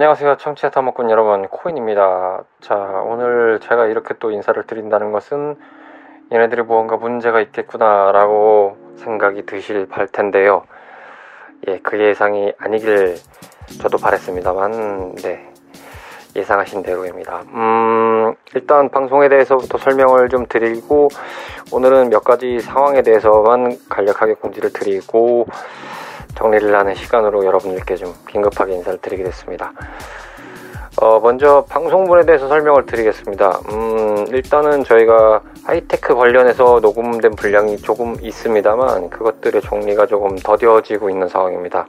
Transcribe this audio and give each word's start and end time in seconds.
안녕하세요 0.00 0.38
청취자 0.38 0.70
탐험꾼 0.70 1.10
여러분. 1.10 1.46
코인입니다. 1.48 2.44
자 2.62 2.74
오늘 2.74 3.60
제가 3.60 3.84
이렇게 3.84 4.14
또 4.18 4.30
인사를 4.30 4.62
드린다는 4.66 5.12
것은 5.12 5.58
얘네들이 6.32 6.62
무언가 6.62 6.96
문제가 6.96 7.42
있겠구나 7.42 8.10
라고 8.10 8.78
생각이 8.96 9.44
드실 9.44 9.86
팔 9.90 10.06
텐데요. 10.06 10.62
예그 11.68 12.00
예상이 12.00 12.54
아니길 12.56 13.16
저도 13.82 13.98
바랬습니다만 13.98 15.16
네. 15.16 15.52
예상하신 16.34 16.82
대로입니다. 16.82 17.42
음 17.48 18.34
일단 18.54 18.88
방송에 18.88 19.28
대해서부터 19.28 19.76
설명을 19.76 20.30
좀 20.30 20.46
드리고 20.46 21.08
오늘은 21.72 22.08
몇 22.08 22.24
가지 22.24 22.60
상황에 22.60 23.02
대해서만 23.02 23.76
간략하게 23.90 24.32
공지를 24.36 24.72
드리고 24.72 25.46
정리를 26.40 26.74
하는 26.74 26.94
시간으로 26.94 27.44
여러분들께 27.44 27.96
좀 27.96 28.14
긴급하게 28.26 28.72
인사를 28.72 28.98
드리게 29.00 29.24
됐습니다. 29.24 29.72
어, 31.00 31.20
먼저 31.20 31.66
방송분에 31.68 32.24
대해서 32.24 32.48
설명을 32.48 32.86
드리겠습니다. 32.86 33.60
음, 33.70 34.26
일단은 34.30 34.82
저희가 34.84 35.42
하이테크 35.64 36.14
관련해서 36.14 36.80
녹음된 36.80 37.32
분량이 37.32 37.76
조금 37.76 38.16
있습니다만 38.20 39.10
그것들의 39.10 39.60
정리가 39.60 40.06
조금 40.06 40.34
더뎌지고 40.36 41.10
있는 41.10 41.28
상황입니다. 41.28 41.86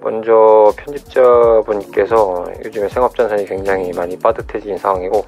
먼저 0.00 0.72
편집자분께서 0.78 2.46
요즘에 2.64 2.88
생업전선이 2.88 3.44
굉장히 3.44 3.92
많이 3.92 4.18
빠듯해진 4.18 4.78
상황이고 4.78 5.24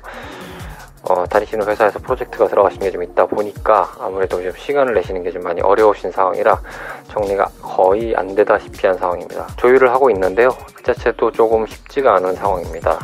어, 1.08 1.24
다니시는 1.26 1.66
회사에서 1.66 1.98
프로젝트가 2.00 2.46
들어가신 2.48 2.80
게 2.80 2.90
좀 2.90 3.02
있다 3.02 3.26
보니까 3.26 3.90
아무래도 4.00 4.42
좀 4.42 4.52
시간을 4.56 4.94
내시는 4.94 5.22
게 5.22 5.30
좀 5.30 5.42
많이 5.42 5.60
어려우신 5.60 6.10
상황이라 6.10 6.60
정리가 7.08 7.46
거의 7.62 8.14
안 8.16 8.34
되다시피 8.34 8.86
한 8.86 8.96
상황입니다. 8.96 9.46
조율을 9.56 9.90
하고 9.92 10.10
있는데요. 10.10 10.50
그 10.74 10.82
자체도 10.82 11.32
조금 11.32 11.66
쉽지가 11.66 12.14
않은 12.16 12.34
상황입니다. 12.34 12.98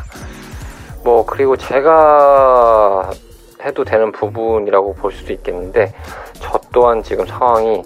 뭐, 1.04 1.24
그리고 1.26 1.54
제가 1.56 3.10
해도 3.62 3.84
되는 3.84 4.10
부분이라고 4.12 4.94
볼 4.94 5.12
수도 5.12 5.32
있겠는데, 5.34 5.92
저 6.40 6.58
또한 6.72 7.02
지금 7.02 7.26
상황이 7.26 7.82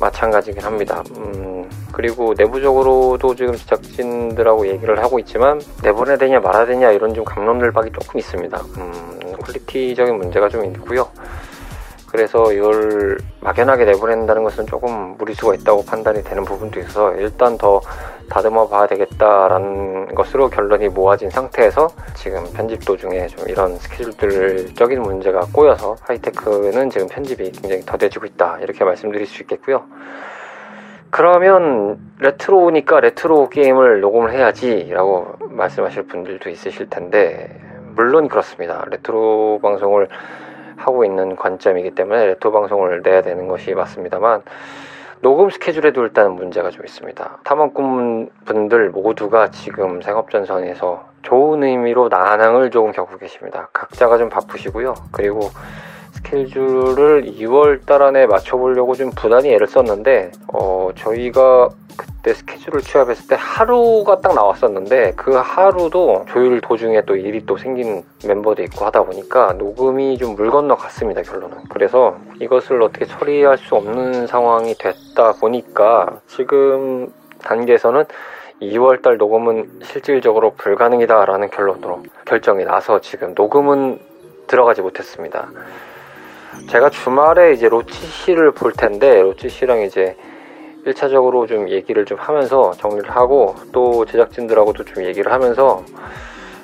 마찬가지긴 0.00 0.62
합니다. 0.62 1.02
음, 1.16 1.68
그리고 1.92 2.34
내부적으로도 2.36 3.34
지금 3.34 3.54
제작진들하고 3.54 4.66
얘기를 4.68 5.02
하고 5.02 5.18
있지만 5.18 5.60
내보내야 5.82 6.16
되냐 6.16 6.40
말아야 6.40 6.64
되냐 6.66 6.90
이런 6.90 7.12
좀 7.14 7.24
감론을박이 7.24 7.90
조금 7.92 8.18
있습니다. 8.18 8.58
음, 8.78 9.19
퀄리티적인 9.40 10.16
문제가 10.16 10.48
좀 10.48 10.64
있고요. 10.66 11.08
그래서 12.10 12.52
이걸 12.52 13.18
막연하게 13.40 13.84
내보낸다는 13.84 14.42
것은 14.42 14.66
조금 14.66 15.16
무리수가 15.16 15.54
있다고 15.54 15.84
판단이 15.84 16.24
되는 16.24 16.44
부분도 16.44 16.80
있어서 16.80 17.14
일단 17.14 17.56
더 17.56 17.80
다듬어 18.28 18.68
봐야 18.68 18.86
되겠다라는 18.88 20.14
것으로 20.14 20.50
결론이 20.50 20.88
모아진 20.88 21.30
상태에서 21.30 21.88
지금 22.14 22.44
편집 22.52 22.84
도중에 22.84 23.28
좀 23.28 23.48
이런 23.48 23.76
스케줄들적인 23.76 25.02
문제가 25.02 25.46
꼬여서 25.52 25.96
하이테크는 26.00 26.90
지금 26.90 27.06
편집이 27.06 27.52
굉장히 27.52 27.82
더뎌지고 27.82 28.26
있다 28.26 28.58
이렇게 28.60 28.82
말씀드릴 28.84 29.26
수 29.26 29.42
있겠고요. 29.42 29.84
그러면 31.10 31.98
레트로니까 32.18 33.00
레트로 33.00 33.48
게임을 33.50 34.00
녹음을 34.00 34.32
해야지 34.32 34.88
라고 34.92 35.34
말씀하실 35.48 36.04
분들도 36.04 36.50
있으실 36.50 36.88
텐데 36.88 37.69
물론 37.94 38.28
그렇습니다. 38.28 38.84
레트로 38.90 39.60
방송을 39.62 40.08
하고 40.76 41.04
있는 41.04 41.36
관점이기 41.36 41.94
때문에 41.94 42.26
레트로 42.26 42.52
방송을 42.52 43.02
내야 43.02 43.22
되는 43.22 43.48
것이 43.48 43.74
맞습니다만 43.74 44.42
녹음 45.22 45.50
스케줄에도 45.50 46.02
일단 46.02 46.32
문제가 46.32 46.70
좀 46.70 46.84
있습니다. 46.84 47.40
탐험꾼 47.44 48.30
분들 48.46 48.88
모두가 48.90 49.50
지금 49.50 50.00
생업전선에서 50.00 51.10
좋은 51.22 51.62
의미로 51.62 52.08
난항을 52.08 52.70
조금 52.70 52.92
겪고 52.92 53.18
계십니다. 53.18 53.68
각자가 53.74 54.16
좀 54.16 54.30
바쁘시고요. 54.30 54.94
그리고 55.12 55.50
스케줄을 56.12 57.24
2월 57.24 57.84
달 57.84 58.02
안에 58.02 58.26
맞춰보려고 58.26 58.94
좀 58.94 59.10
부단히 59.10 59.52
애를 59.52 59.66
썼는데 59.66 60.32
어, 60.54 60.90
저희가 60.94 61.68
그때 62.22 62.34
스케줄을 62.34 62.82
취합했을 62.82 63.28
때 63.28 63.36
하루가 63.38 64.20
딱 64.20 64.34
나왔었는데 64.34 65.14
그 65.16 65.32
하루도 65.32 66.26
조율 66.28 66.60
도중에 66.60 67.02
또 67.06 67.16
일이 67.16 67.46
또 67.46 67.56
생긴 67.56 68.02
멤버도 68.26 68.62
있고 68.62 68.84
하다 68.84 69.04
보니까 69.04 69.54
녹음이 69.54 70.18
좀 70.18 70.30
물 70.36 70.50
건너 70.50 70.76
갔습니다 70.76 71.22
결론은 71.22 71.64
그래서 71.70 72.16
이것을 72.40 72.80
어떻게 72.82 73.04
처리할 73.04 73.58
수 73.58 73.74
없는 73.74 74.26
상황이 74.26 74.74
됐다 74.74 75.32
보니까 75.40 76.20
지금 76.28 77.12
단계에서는 77.42 78.04
2월달 78.62 79.16
녹음은 79.16 79.80
실질적으로 79.82 80.52
불가능이다라는 80.56 81.50
결론으로 81.50 82.02
결정이 82.26 82.64
나서 82.64 83.00
지금 83.00 83.34
녹음은 83.34 83.98
들어가지 84.46 84.82
못했습니다. 84.82 85.48
제가 86.68 86.90
주말에 86.90 87.52
이제 87.52 87.68
로치 87.68 87.94
씨를 88.06 88.52
볼 88.52 88.72
텐데 88.72 89.20
로치 89.22 89.48
씨랑 89.48 89.80
이제 89.82 90.16
1차적으로 90.86 91.46
좀 91.46 91.68
얘기를 91.68 92.04
좀 92.04 92.18
하면서 92.18 92.72
정리를 92.72 93.10
하고 93.10 93.54
또 93.72 94.04
제작진들하고도 94.06 94.84
좀 94.84 95.04
얘기를 95.04 95.32
하면서 95.32 95.84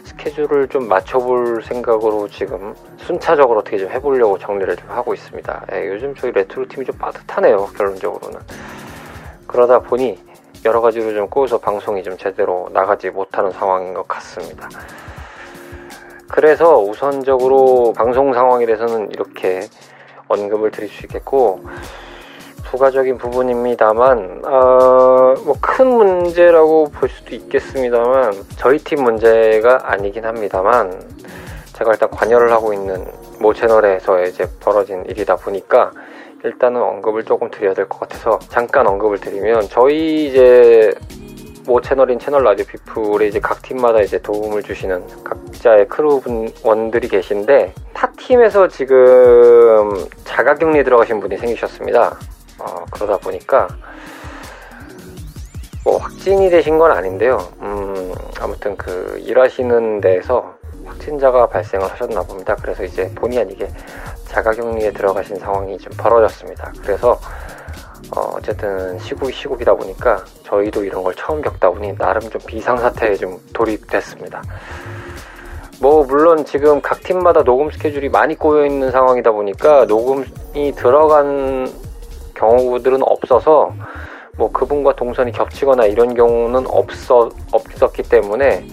스케줄을 0.05 0.69
좀 0.69 0.89
맞춰볼 0.89 1.63
생각으로 1.63 2.29
지금 2.29 2.75
순차적으로 2.99 3.61
어떻게 3.61 3.79
좀 3.79 3.91
해보려고 3.91 4.39
정리를 4.39 4.75
좀 4.77 4.91
하고 4.91 5.13
있습니다. 5.13 5.67
예, 5.73 5.89
요즘 5.89 6.15
저희 6.15 6.33
레트로 6.33 6.67
팀이 6.69 6.87
좀 6.87 6.97
빠듯하네요, 6.97 7.67
결론적으로는. 7.77 8.41
그러다 9.47 9.81
보니 9.81 10.19
여러 10.65 10.81
가지로 10.81 11.13
좀 11.13 11.29
꼬여서 11.29 11.59
방송이 11.59 12.03
좀 12.03 12.17
제대로 12.17 12.69
나가지 12.73 13.11
못하는 13.11 13.51
상황인 13.51 13.95
것 13.95 14.09
같습니다. 14.09 14.69
그래서 16.29 16.81
우선적으로 16.81 17.93
방송 17.97 18.33
상황에 18.33 18.67
대해서는 18.67 19.11
이렇게 19.13 19.61
언급을 20.29 20.71
드릴 20.73 20.89
수 20.89 21.07
있겠고 21.07 21.63
부가적인 22.71 23.19
부분입니다만 23.19 24.43
어, 24.45 25.35
뭐큰 25.45 25.87
문제라고 25.87 26.91
볼 26.91 27.09
수도 27.09 27.35
있겠습니다만 27.35 28.33
저희 28.57 28.79
팀 28.79 29.05
문제가 29.05 29.81
아니긴 29.85 30.25
합니다만 30.25 30.93
제가 31.73 31.93
일단 31.93 32.11
관여를 32.11 32.51
하고 32.53 32.73
있는 32.73 33.05
모 33.39 33.53
채널에서 33.53 34.23
이제 34.25 34.47
벌어진 34.61 35.05
일이다 35.07 35.37
보니까 35.37 35.91
일단은 36.45 36.81
언급을 36.83 37.25
조금 37.25 37.51
드려야 37.51 37.75
될 37.75 37.87
것 37.89 38.01
같아서 38.01 38.39
잠깐 38.49 38.87
언급을 38.87 39.19
드리면 39.19 39.69
저희 39.69 40.27
이제 40.29 40.95
모 41.67 41.81
채널인 41.81 42.19
채널 42.19 42.45
라디오 42.45 42.65
피플에 42.65 43.27
이제 43.27 43.41
각 43.41 43.61
팀마다 43.63 44.01
이제 44.01 44.19
도움을 44.21 44.63
주시는 44.63 45.05
각자의 45.25 45.89
크루원들이 45.89 47.09
계신데 47.09 47.75
타 47.93 48.11
팀에서 48.17 48.69
지금 48.69 49.93
자가격리 50.25 50.85
들어가신 50.85 51.19
분이 51.21 51.37
생기셨습니다. 51.39 52.17
어, 52.67 52.85
그러다 52.91 53.17
보니까 53.19 53.69
뭐 55.85 55.99
확진이 55.99 56.51
되신 56.51 56.79
건 56.79 56.91
아닌데요. 56.91 57.39
음, 57.61 58.13
아무튼 58.41 58.77
그 58.77 59.19
일하시는 59.23 60.01
데에서 60.01 60.55
확진자가 60.85 61.49
발생을 61.49 61.89
하셨나 61.91 62.23
봅니다. 62.23 62.57
그래서 62.57 62.85
이제 62.85 63.09
본의 63.15 63.39
아니게 63.39 63.69
자가격리에 64.27 64.93
들어가신 64.93 65.37
상황이 65.37 65.79
좀 65.79 65.93
벌어졌습니다. 65.97 66.73
그래서 66.83 67.19
어, 68.17 68.41
쨌든 68.43 68.99
시국이 68.99 69.33
시국이다 69.33 69.75
보니까 69.75 70.25
저희도 70.45 70.85
이런 70.85 71.03
걸 71.03 71.15
처음 71.15 71.41
겪다 71.43 71.71
보니 71.71 71.97
나름 71.97 72.23
좀 72.31 72.41
비상사태에 72.47 73.15
좀 73.17 73.41
돌입됐습니다. 73.53 74.43
뭐 75.81 76.05
물론 76.05 76.45
지금 76.45 76.81
각 76.81 77.03
팀마다 77.03 77.43
녹음 77.43 77.71
스케줄이 77.71 78.09
많이 78.09 78.35
꼬여 78.35 78.65
있는 78.67 78.91
상황이다 78.91 79.31
보니까 79.33 79.85
녹음이 79.85 80.73
들어간 80.75 81.71
경우들은 82.37 83.03
없어서 83.03 83.73
뭐 84.39 84.51
그분과 84.53 84.95
동선이 84.95 85.33
겹치거나 85.33 85.87
이런 85.87 86.15
경우는 86.15 86.67
없어 86.69 87.31
없었기 87.53 88.03
때문에 88.05 88.67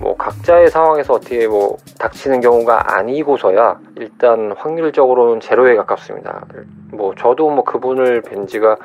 뭐 0.00 0.16
각자의 0.16 0.68
상황에서 0.70 1.14
어떻게 1.14 1.46
뭐 1.46 1.76
닥치는 1.98 2.40
경우가 2.40 2.96
아니고서야 2.96 3.78
일단 3.96 4.52
확률적으로는 4.56 5.40
제로에 5.40 5.76
가깝습니다. 5.76 6.44
뭐 6.90 7.14
저도 7.14 7.50
뭐 7.50 7.64
그분을 7.64 8.22
뵌 8.22 8.46
지가 8.46 8.76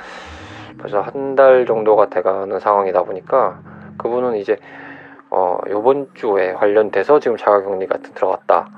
벌써 0.80 1.01
한 1.01 1.36
달 1.36 1.66
정도가 1.66 2.10
돼가는 2.10 2.60
상황이다 2.60 3.04
보니까 3.04 3.60
그분은 3.98 4.36
이제 4.36 4.57
어 5.30 5.57
요번 5.69 6.07
주에 6.13 6.54
관련돼서 6.54 7.19
지금 7.19 7.38
자가격리 7.38 7.88
같은 7.88 8.13
들어갔다. 8.13 8.69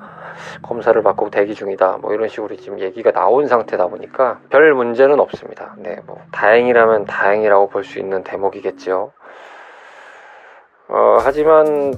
검사를 0.62 1.01
받고 1.01 1.30
대기 1.30 1.56
중이다. 1.56 1.98
뭐 2.01 2.13
이런 2.13 2.28
식으로 2.28 2.56
지금 2.57 2.80
얘기가 2.80 3.12
나온 3.12 3.48
상태다 3.48 3.88
보니까 3.88 4.39
별 4.50 4.74
문제는 4.74 5.19
없습니다. 5.19 5.75
네, 5.78 5.98
뭐 6.06 6.18
다행이라면 6.31 7.06
다행이라고 7.06 7.69
볼 7.69 7.83
수 7.83 8.00
있는 8.00 8.24
대목이겠죠. 8.24 9.12
어, 10.89 11.18
하지만 11.22 11.94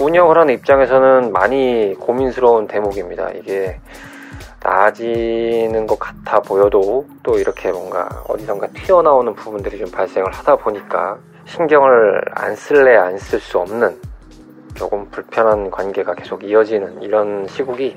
운영을 0.00 0.38
하는 0.38 0.54
입장에서는 0.54 1.32
많이 1.32 1.94
고민스러운 1.98 2.66
대목입니다. 2.66 3.30
이게 3.32 3.80
나아지는 4.62 5.86
것 5.86 5.98
같아 5.98 6.40
보여도 6.40 7.06
또 7.22 7.38
이렇게 7.38 7.72
뭔가 7.72 8.08
어디선가 8.28 8.68
튀어나오는 8.68 9.34
부분들이 9.34 9.78
좀 9.78 9.90
발생을 9.90 10.30
하다 10.32 10.56
보니까 10.56 11.18
신경을 11.46 12.22
안 12.34 12.54
쓸래 12.54 12.96
안 12.96 13.16
쓸 13.16 13.40
수 13.40 13.58
없는 13.58 13.98
조금 14.74 15.08
불편한 15.10 15.70
관계가 15.70 16.14
계속 16.14 16.44
이어지는 16.44 17.02
이런 17.02 17.46
시국이 17.48 17.96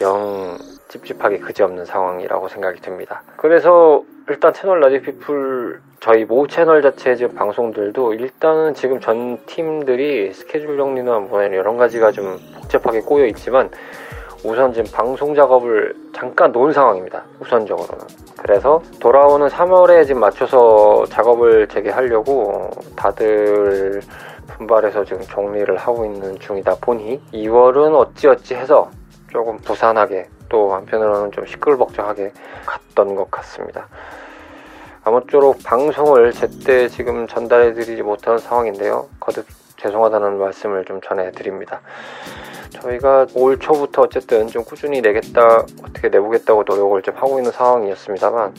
영 0.00 0.58
찝찝하게 0.88 1.38
그지없는 1.38 1.84
상황이라고 1.84 2.48
생각이 2.48 2.80
듭니다. 2.80 3.22
그래서 3.36 4.02
일단 4.28 4.52
채널 4.52 4.80
라디오피플 4.80 5.80
저희 6.00 6.24
모 6.24 6.46
채널 6.46 6.82
자체 6.82 7.16
지금 7.16 7.34
방송들도 7.34 8.14
일단은 8.14 8.74
지금 8.74 9.00
전 9.00 9.38
팀들이 9.46 10.32
스케줄 10.32 10.76
정리나 10.76 11.20
뭐 11.20 11.42
여러 11.42 11.74
가지가 11.74 12.12
좀 12.12 12.38
복잡하게 12.54 13.00
꼬여 13.00 13.26
있지만 13.26 13.70
우선 14.44 14.72
지금 14.72 14.90
방송 14.92 15.34
작업을 15.34 15.94
잠깐 16.12 16.50
놓은 16.50 16.72
상황입니다. 16.72 17.22
우선적으로는. 17.40 18.04
그래서 18.36 18.82
돌아오는 18.98 19.46
3월에 19.46 20.04
지금 20.04 20.20
맞춰서 20.20 21.04
작업을 21.08 21.68
재개하려고 21.68 22.70
다들 22.96 24.02
분발해서 24.62 25.04
지금 25.04 25.22
정리를 25.22 25.76
하고 25.76 26.04
있는 26.04 26.38
중이다 26.38 26.76
보니 26.80 27.20
2월은 27.32 27.94
어찌어찌 27.94 28.54
해서 28.54 28.90
조금 29.30 29.58
부산하게 29.58 30.28
또 30.48 30.74
한편으로는 30.74 31.32
좀 31.32 31.46
시끌벅적하게 31.46 32.32
갔던 32.66 33.14
것 33.14 33.30
같습니다. 33.30 33.88
아무쪼록 35.04 35.58
방송을 35.64 36.32
제때 36.32 36.88
지금 36.88 37.26
전달해드리지 37.26 38.02
못한 38.02 38.38
상황인데요. 38.38 39.08
거듭 39.18 39.46
죄송하다는 39.78 40.38
말씀을 40.38 40.84
좀 40.84 41.00
전해드립니다. 41.00 41.80
저희가 42.70 43.26
올 43.34 43.58
초부터 43.58 44.02
어쨌든 44.02 44.46
좀 44.46 44.64
꾸준히 44.64 45.00
내겠다, 45.00 45.64
어떻게 45.82 46.08
내보겠다고 46.08 46.64
노력을 46.66 47.02
좀 47.02 47.16
하고 47.16 47.38
있는 47.38 47.50
상황이었습니다만, 47.50 48.54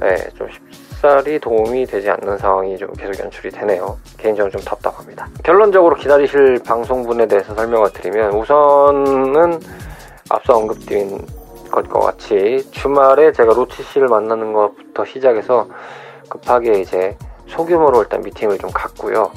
네, 0.00 0.16
좀 0.34 0.48
쉽 0.50 0.81
사리 1.02 1.40
도움이 1.40 1.86
되지 1.86 2.10
않는 2.10 2.38
상황이 2.38 2.78
좀 2.78 2.92
계속 2.92 3.18
연출이 3.24 3.50
되네요. 3.50 3.98
개인적으로 4.18 4.52
좀 4.52 4.60
답답합니다. 4.60 5.28
결론적으로 5.42 5.96
기다리실 5.96 6.60
방송분에 6.64 7.26
대해서 7.26 7.56
설명을 7.56 7.92
드리면, 7.92 8.34
우선은 8.34 9.58
앞서 10.30 10.54
언급드린 10.54 11.18
것과 11.72 11.98
같이 11.98 12.64
주말에 12.70 13.32
제가 13.32 13.52
로치 13.52 13.82
씨를 13.82 14.06
만나는 14.06 14.52
것부터 14.52 15.04
시작해서 15.04 15.66
급하게 16.28 16.80
이제 16.80 17.16
소규모로 17.48 18.02
일단 18.02 18.20
미팅을 18.20 18.58
좀 18.58 18.70
갖고요. 18.72 19.32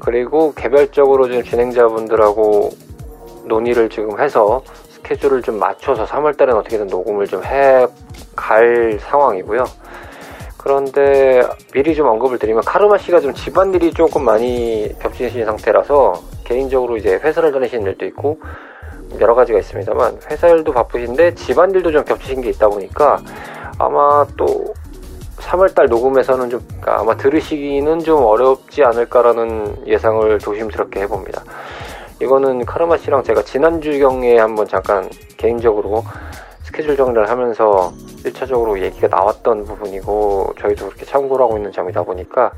그리고 0.00 0.54
개별적으로 0.54 1.28
지금 1.28 1.42
진행자분들하고 1.42 2.70
논의를 3.44 3.90
지금 3.90 4.18
해서 4.18 4.62
스케줄을 4.88 5.42
좀 5.42 5.58
맞춰서 5.58 6.06
3월달에는 6.06 6.56
어떻게든 6.56 6.86
녹음을 6.86 7.26
좀 7.26 7.44
해 7.44 7.86
갈 8.34 8.98
상황이고요. 9.02 9.64
그런데 10.68 11.40
미리 11.72 11.94
좀 11.94 12.08
언급을 12.08 12.38
드리면 12.38 12.62
카르마 12.62 12.98
씨가 12.98 13.20
좀 13.20 13.32
집안일이 13.32 13.90
조금 13.94 14.22
많이 14.22 14.94
겹치신 14.98 15.46
상태라서 15.46 16.20
개인적으로 16.44 16.98
이제 16.98 17.14
회사를 17.14 17.52
다니시는 17.52 17.86
일도 17.86 18.04
있고 18.04 18.38
여러 19.18 19.34
가지가 19.34 19.60
있습니다만 19.60 20.18
회사 20.30 20.46
일도 20.48 20.74
바쁘신데 20.74 21.36
집안일도 21.36 21.90
좀 21.90 22.04
겹치신 22.04 22.42
게 22.42 22.50
있다 22.50 22.68
보니까 22.68 23.18
아마 23.78 24.26
또 24.36 24.74
3월달 25.38 25.88
녹음에서는 25.88 26.50
좀 26.50 26.60
아마 26.84 27.16
들으시기는 27.16 28.00
좀 28.00 28.22
어렵지 28.26 28.84
않을까라는 28.84 29.86
예상을 29.86 30.38
조심스럽게 30.38 31.00
해봅니다. 31.00 31.44
이거는 32.20 32.66
카르마 32.66 32.98
씨랑 32.98 33.22
제가 33.22 33.40
지난주경에 33.40 34.36
한번 34.36 34.68
잠깐 34.68 35.08
개인적으로 35.38 36.04
스케줄 36.62 36.94
정리를 36.94 37.26
하면서 37.30 37.90
1차적으로 38.24 38.80
얘기가 38.80 39.08
나왔던 39.08 39.64
부분이고 39.64 40.54
저희도 40.58 40.86
그렇게 40.86 41.04
참고를 41.04 41.44
하고 41.44 41.56
있는 41.56 41.72
점이다 41.72 42.02
보니까 42.02 42.52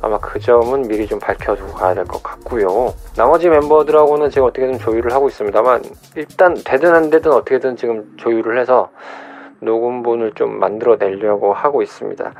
아마 0.00 0.18
그 0.18 0.38
점은 0.38 0.82
미리 0.82 1.06
좀 1.06 1.18
밝혀두고 1.18 1.72
가야 1.72 1.94
될 1.94 2.04
것 2.04 2.22
같고요. 2.22 2.94
나머지 3.16 3.48
멤버들하고는 3.48 4.30
지금 4.30 4.48
어떻게든 4.48 4.78
조율을 4.78 5.12
하고 5.12 5.28
있습니다만 5.28 5.82
일단 6.16 6.54
되든 6.64 6.94
안 6.94 7.10
되든 7.10 7.32
어떻게든 7.32 7.76
지금 7.76 8.14
조율을 8.16 8.58
해서 8.58 8.90
녹음본을 9.60 10.32
좀 10.32 10.58
만들어내려고 10.58 11.52
하고 11.52 11.82
있습니다. 11.82 12.32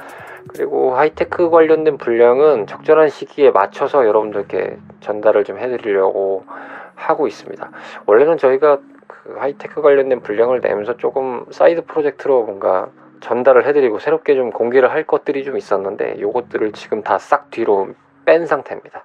그리고 0.48 0.94
하이테크 0.96 1.50
관련된 1.50 1.98
분량은 1.98 2.66
적절한 2.66 3.10
시기에 3.10 3.50
맞춰서 3.50 4.06
여러분들께 4.06 4.78
전달을 5.00 5.44
좀 5.44 5.58
해드리려고 5.58 6.44
하고 6.94 7.26
있습니다. 7.26 7.70
원래는 8.06 8.38
저희가 8.38 8.78
그 9.22 9.36
하이테크 9.38 9.82
관련된 9.82 10.20
분량을 10.20 10.60
내면서 10.60 10.96
조금 10.96 11.44
사이드 11.50 11.84
프로젝트로 11.86 12.42
뭔가 12.44 12.88
전달을 13.20 13.66
해드리고 13.66 13.98
새롭게 13.98 14.34
좀 14.34 14.50
공개를 14.50 14.90
할 14.90 15.04
것들이 15.06 15.44
좀 15.44 15.56
있었는데 15.58 16.14
이것들을 16.18 16.72
지금 16.72 17.02
다 17.02 17.18
싹 17.18 17.50
뒤로 17.50 17.88
뺀 18.24 18.46
상태입니다. 18.46 19.02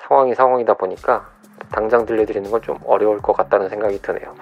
상황이 0.00 0.34
상황이다 0.34 0.74
보니까 0.74 1.26
당장 1.72 2.04
들려드리는 2.04 2.50
건 2.50 2.60
좀 2.60 2.78
어려울 2.84 3.18
것 3.18 3.32
같다는 3.32 3.68
생각이 3.70 4.02
드네요. 4.02 4.34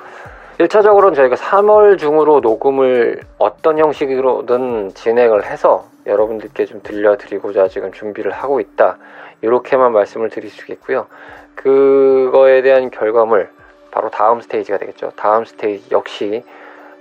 1차적으로는 0.58 1.14
저희가 1.14 1.36
3월 1.36 1.96
중으로 1.96 2.40
녹음을 2.40 3.20
어떤 3.38 3.78
형식으로든 3.78 4.90
진행을 4.94 5.44
해서 5.46 5.86
여러분들께 6.06 6.66
좀 6.66 6.80
들려드리고자 6.82 7.68
지금 7.68 7.92
준비를 7.92 8.32
하고 8.32 8.60
있다. 8.60 8.98
이렇게만 9.42 9.92
말씀을 9.92 10.28
드릴 10.28 10.50
수 10.50 10.60
있겠고요. 10.62 11.06
그거에 11.54 12.60
대한 12.62 12.90
결과물, 12.90 13.48
바로 13.90 14.10
다음 14.10 14.40
스테이지가 14.40 14.78
되겠죠. 14.78 15.12
다음 15.16 15.44
스테이지 15.44 15.90
역시 15.92 16.44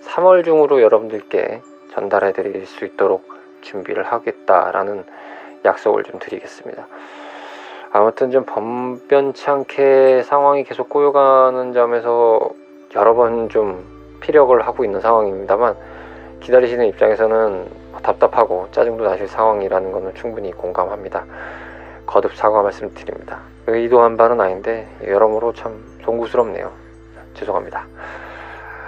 3월 0.04 0.44
중으로 0.44 0.82
여러분들께 0.82 1.62
전달해 1.94 2.32
드릴 2.34 2.66
수 2.66 2.86
있도록 2.86 3.28
준비를 3.62 4.04
하겠다라는 4.04 5.04
약속을 5.66 6.04
좀 6.04 6.20
드리겠습니다. 6.20 6.88
아무튼 7.92 8.32
좀 8.32 8.46
번변치 8.46 9.50
않게 9.50 10.24
상황이 10.24 10.64
계속 10.64 10.90
꼬여가는 10.90 11.74
점에서 11.74 12.40
여러 12.96 13.14
번 13.16 13.50
좀 13.50 14.00
피력을 14.22 14.60
하고 14.62 14.84
있는 14.84 15.02
상황입니다만 15.02 15.76
기다리시는 16.42 16.86
입장에서는 16.88 17.66
답답하고 18.04 18.68
짜증도 18.72 19.04
나실 19.04 19.28
상황이라는 19.28 19.92
것은 19.92 20.16
충분히 20.16 20.52
공감합니다. 20.52 21.26
거듭 22.06 22.34
사과 22.36 22.62
말씀드립니다. 22.62 23.40
의도한 23.68 24.18
바는 24.18 24.40
아닌데 24.42 24.88
여러모로 25.06 25.54
참 25.54 25.84
송구스럽네요. 26.10 26.72
죄송합니다. 27.36 27.86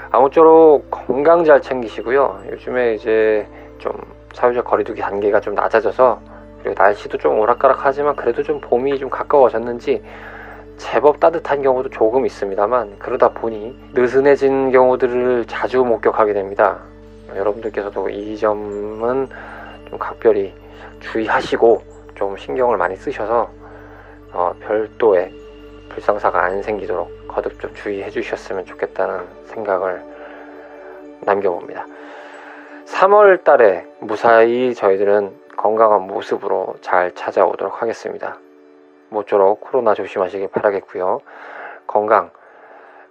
아무쪼록 0.09 0.89
건강 0.89 1.43
잘 1.43 1.61
챙기시고요. 1.61 2.41
요즘에 2.51 2.95
이제 2.95 3.47
좀 3.77 3.93
사회적 4.33 4.65
거리두기 4.65 5.01
단계가 5.01 5.39
좀 5.39 5.53
낮아져서 5.53 6.19
그리고 6.63 6.81
날씨도 6.81 7.17
좀 7.17 7.39
오락가락하지만 7.39 8.15
그래도 8.15 8.43
좀 8.43 8.59
봄이 8.59 8.97
좀 8.97 9.09
가까워졌는지 9.09 10.03
제법 10.77 11.19
따뜻한 11.19 11.61
경우도 11.61 11.89
조금 11.89 12.25
있습니다만 12.25 12.97
그러다 12.97 13.29
보니 13.29 13.77
느슨해진 13.93 14.71
경우들을 14.71 15.45
자주 15.45 15.83
목격하게 15.83 16.33
됩니다. 16.33 16.79
여러분들께서도 17.35 18.09
이 18.09 18.35
점은 18.37 19.27
좀 19.89 19.99
각별히 19.99 20.53
주의하시고 20.99 21.83
좀 22.15 22.35
신경을 22.35 22.77
많이 22.77 22.95
쓰셔서 22.95 23.49
어, 24.33 24.53
별도의 24.59 25.40
불상사가 25.91 26.43
안 26.43 26.61
생기도록 26.61 27.27
거듭 27.27 27.59
좀 27.59 27.73
주의해 27.73 28.09
주셨으면 28.09 28.65
좋겠다는 28.65 29.27
생각을 29.45 30.03
남겨봅니다. 31.21 31.85
3월 32.85 33.43
달에 33.43 33.85
무사히 33.99 34.73
저희들은 34.73 35.39
건강한 35.57 36.01
모습으로 36.01 36.75
잘 36.81 37.13
찾아오도록 37.13 37.81
하겠습니다. 37.81 38.37
모쪼록 39.09 39.61
코로나 39.61 39.93
조심하시길 39.93 40.47
바라겠고요. 40.49 41.19
건강 41.85 42.31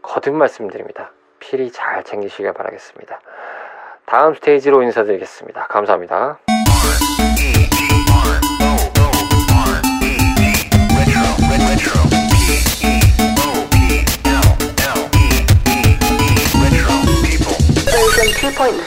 거듭 0.03 0.35
말씀드립니다. 0.35 1.13
필히 1.39 1.71
잘 1.71 2.03
챙기시길 2.03 2.53
바라겠습니다. 2.53 3.21
다음 4.07 4.35
스테이지로 4.35 4.83
인사드리겠습니다. 4.83 5.67
감사합니다. 5.69 6.39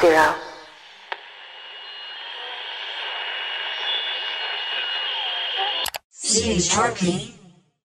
zero. 0.04 0.36
See 6.12 6.56
you 6.56 6.60
shortly. 6.60 7.33